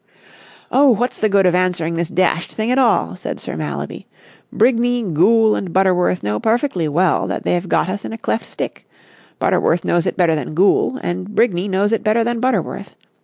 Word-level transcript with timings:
"Oh, 0.71 0.89
what's 0.89 1.19
the 1.19 1.29
good 1.29 1.45
of 1.45 1.53
answering 1.53 1.95
the 1.95 2.03
dashed 2.05 2.55
thing 2.55 2.71
at 2.71 2.79
all?" 2.79 3.15
said 3.15 3.39
Sir 3.39 3.55
Mallaby. 3.55 4.07
"Brigney, 4.51 5.03
Goole 5.13 5.53
and 5.55 5.71
Butterworth 5.71 6.23
know 6.23 6.39
perfectly 6.39 6.87
well 6.87 7.27
that 7.27 7.43
they've 7.43 7.69
got 7.69 7.87
us 7.87 8.03
in 8.03 8.11
a 8.11 8.17
cleft 8.17 8.47
stick. 8.47 8.89
Butterworth 9.37 9.85
knows 9.85 10.07
it 10.07 10.17
better 10.17 10.33
than 10.33 10.55
Goole, 10.55 10.99
and 11.03 11.27
Brigney 11.35 11.67
knows 11.69 11.91
it 11.91 12.03
better 12.03 12.23
than 12.23 12.39
Butterworth. 12.39 12.95